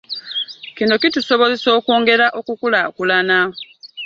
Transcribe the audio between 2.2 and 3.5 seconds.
okukulaakulana.